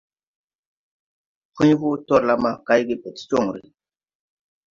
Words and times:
Pũy 1.53 1.71
hoo 1.79 1.95
torla 2.07 2.35
ma 2.43 2.51
kay 2.67 2.81
ge 2.87 2.95
be 3.01 3.09
ti 3.15 3.23
jonre. 3.29 3.61